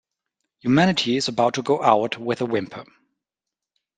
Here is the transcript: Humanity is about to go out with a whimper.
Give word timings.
Humanity 0.61 1.15
is 1.15 1.27
about 1.27 1.53
to 1.53 1.61
go 1.61 1.83
out 1.83 2.17
with 2.17 2.41
a 2.41 2.45
whimper. 2.47 2.85